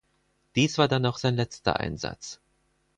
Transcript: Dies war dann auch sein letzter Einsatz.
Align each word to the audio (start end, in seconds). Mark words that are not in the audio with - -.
Dies 0.55 0.79
war 0.79 0.87
dann 0.87 1.05
auch 1.05 1.19
sein 1.19 1.35
letzter 1.35 1.79
Einsatz. 1.79 2.41